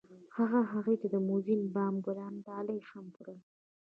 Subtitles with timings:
[0.37, 3.37] هغه هغې ته د موزون بام ګلان ډالۍ هم کړل.